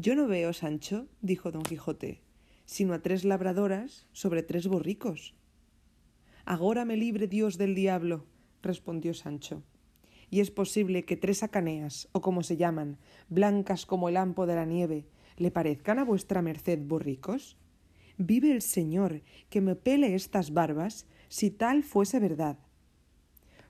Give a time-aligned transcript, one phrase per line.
[0.00, 2.22] Yo no veo, Sancho, dijo don Quijote,
[2.64, 5.34] sino a tres labradoras sobre tres borricos.
[6.46, 8.24] Agora me libre Dios del diablo,
[8.62, 9.62] respondió Sancho.
[10.30, 12.96] Y es posible que tres acaneas, o como se llaman,
[13.28, 15.04] blancas como el ampo de la nieve,
[15.36, 17.58] le parezcan a vuestra merced borricos?
[18.16, 19.20] Vive el Señor,
[19.50, 22.58] que me pele estas barbas, si tal fuese verdad.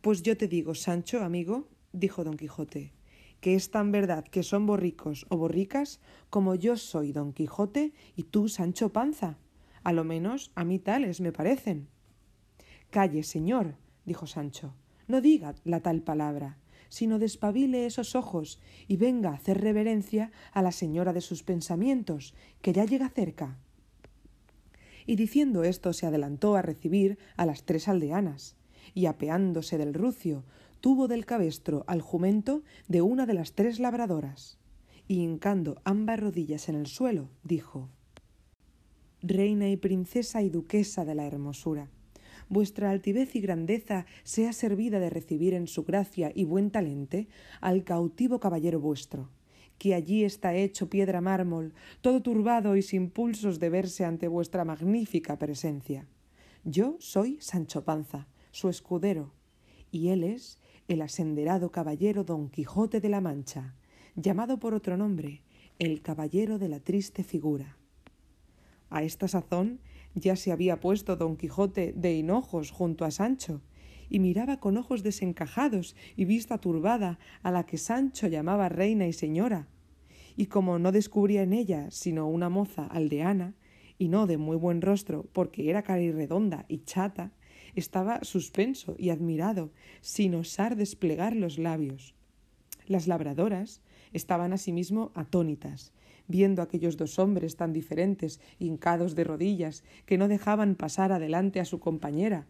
[0.00, 2.92] Pues yo te digo, Sancho, amigo, dijo don Quijote,
[3.42, 6.00] que es tan verdad que son borricos o borricas
[6.30, 9.36] como yo soy don Quijote y tú Sancho Panza.
[9.82, 11.88] A lo menos a mí tales me parecen.
[12.90, 13.74] Calle, señor,
[14.04, 14.76] dijo Sancho,
[15.08, 20.62] no diga la tal palabra, sino despabile esos ojos y venga a hacer reverencia a
[20.62, 23.58] la señora de sus pensamientos, que ya llega cerca.
[25.04, 28.54] Y diciendo esto se adelantó a recibir a las tres aldeanas,
[28.94, 30.44] y apeándose del rucio,
[30.82, 34.58] tuvo del cabestro al jumento de una de las tres labradoras,
[35.06, 37.88] y hincando ambas rodillas en el suelo, dijo
[39.20, 41.88] Reina y princesa y duquesa de la hermosura,
[42.48, 47.28] vuestra altivez y grandeza sea servida de recibir en su gracia y buen talente
[47.60, 49.30] al cautivo caballero vuestro,
[49.78, 54.64] que allí está hecho piedra mármol, todo turbado y sin pulsos de verse ante vuestra
[54.64, 56.08] magnífica presencia.
[56.64, 59.32] Yo soy Sancho Panza, su escudero,
[59.92, 60.58] y él es
[60.92, 63.74] el asenderado caballero Don Quijote de la Mancha,
[64.14, 65.40] llamado por otro nombre,
[65.78, 67.78] el caballero de la triste figura.
[68.90, 69.80] A esta sazón
[70.14, 73.62] ya se había puesto Don Quijote de hinojos junto a Sancho,
[74.10, 79.14] y miraba con ojos desencajados y vista turbada a la que Sancho llamaba reina y
[79.14, 79.68] señora,
[80.36, 83.54] y como no descubría en ella sino una moza aldeana,
[83.96, 87.32] y no de muy buen rostro, porque era redonda y chata,
[87.74, 92.14] estaba suspenso y admirado, sin osar desplegar los labios.
[92.86, 93.80] Las labradoras
[94.12, 95.92] estaban asimismo atónitas,
[96.28, 101.64] viendo aquellos dos hombres tan diferentes, hincados de rodillas, que no dejaban pasar adelante a
[101.64, 102.46] su compañera.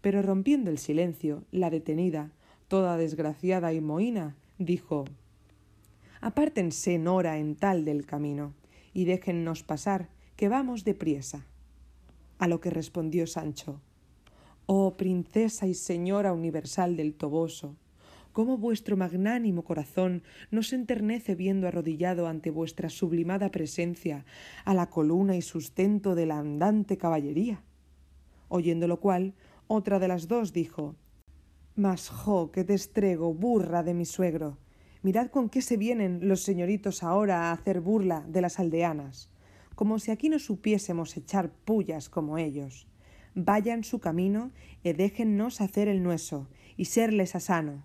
[0.00, 2.32] Pero rompiendo el silencio, la detenida,
[2.68, 5.04] toda desgraciada y mohína, dijo
[6.20, 8.54] Apártense Nora en tal del camino,
[8.92, 11.46] y déjennos pasar, que vamos de priesa.
[12.38, 13.80] A lo que respondió Sancho
[14.68, 17.76] Oh princesa y señora universal del Toboso,
[18.32, 24.24] cómo vuestro magnánimo corazón no se enternece viendo arrodillado ante vuestra sublimada presencia
[24.64, 27.62] a la columna y sustento de la andante caballería.
[28.48, 29.34] Oyendo lo cual,
[29.68, 30.96] otra de las dos dijo
[31.76, 34.58] Mas, jo, que te estrego, burra de mi suegro.
[35.02, 39.30] Mirad con qué se vienen los señoritos ahora a hacer burla de las aldeanas,
[39.76, 42.88] como si aquí no supiésemos echar pullas como ellos
[43.36, 44.50] vayan su camino
[44.82, 47.84] y déjennos hacer el nueso y serles a sano.